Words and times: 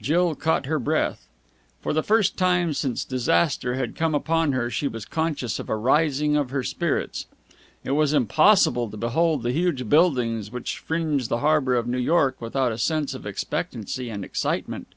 Jill 0.00 0.36
caught 0.36 0.66
her 0.66 0.78
breath. 0.78 1.26
For 1.80 1.92
the 1.92 2.04
first 2.04 2.36
time 2.36 2.74
since 2.74 3.04
disaster 3.04 3.74
had 3.74 3.96
come 3.96 4.14
upon 4.14 4.52
her 4.52 4.70
she 4.70 4.86
was 4.86 5.04
conscious 5.04 5.58
of 5.58 5.68
a 5.68 5.74
rising 5.74 6.36
of 6.36 6.50
her 6.50 6.62
spirits. 6.62 7.26
It 7.82 7.90
is 7.90 8.12
impossible 8.12 8.88
to 8.88 8.96
behold 8.96 9.42
the 9.42 9.50
huge 9.50 9.88
buildings 9.88 10.52
which 10.52 10.78
fringe 10.78 11.26
the 11.26 11.38
harbour 11.38 11.74
of 11.74 11.88
New 11.88 11.98
York 11.98 12.36
without 12.40 12.70
a 12.70 12.78
sense 12.78 13.14
of 13.14 13.26
expectancy 13.26 14.10
and 14.10 14.24
excitement. 14.24 14.94